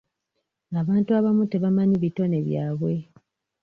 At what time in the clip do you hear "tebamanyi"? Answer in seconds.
1.51-1.95